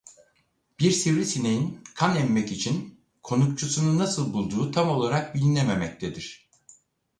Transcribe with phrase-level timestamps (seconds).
[0.79, 6.49] Bir sivrisineğin kan emmek için konukçusunu nasıl bulduğu tam olarak bilinememektedir.